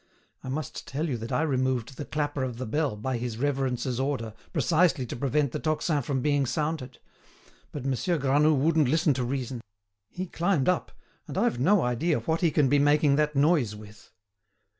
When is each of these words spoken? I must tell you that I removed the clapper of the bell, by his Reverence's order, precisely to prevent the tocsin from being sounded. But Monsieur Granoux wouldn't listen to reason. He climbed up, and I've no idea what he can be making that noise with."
I 0.43 0.49
must 0.49 0.87
tell 0.87 1.07
you 1.07 1.15
that 1.17 1.31
I 1.31 1.43
removed 1.43 1.95
the 1.95 2.05
clapper 2.05 2.41
of 2.41 2.57
the 2.57 2.65
bell, 2.65 2.95
by 2.95 3.17
his 3.19 3.37
Reverence's 3.37 3.99
order, 3.99 4.33
precisely 4.51 5.05
to 5.05 5.15
prevent 5.15 5.51
the 5.51 5.59
tocsin 5.59 6.01
from 6.01 6.23
being 6.23 6.47
sounded. 6.47 6.97
But 7.71 7.85
Monsieur 7.85 8.17
Granoux 8.17 8.55
wouldn't 8.55 8.87
listen 8.89 9.13
to 9.13 9.23
reason. 9.23 9.61
He 10.09 10.25
climbed 10.25 10.67
up, 10.67 10.91
and 11.27 11.37
I've 11.37 11.59
no 11.59 11.83
idea 11.83 12.19
what 12.21 12.41
he 12.41 12.49
can 12.49 12.67
be 12.67 12.79
making 12.79 13.15
that 13.17 13.35
noise 13.35 13.75
with." 13.75 14.09